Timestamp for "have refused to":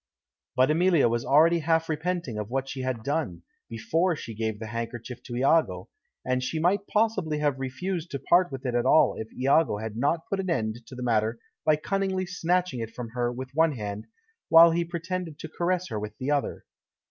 7.37-8.17